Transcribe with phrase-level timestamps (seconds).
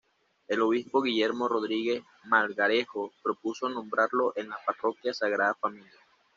[0.47, 5.91] El obispo Guillermo Rodríguez Melgarejo propuso nombrarlo en la parroquia Sagrada Familia.